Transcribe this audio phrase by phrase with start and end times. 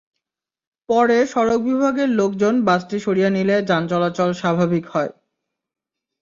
[0.89, 5.11] পরে সড়ক বিভাগের লোকজন বাসটি সরিয়ে নিলে যান চলাচল স্বাভাবিক হয়।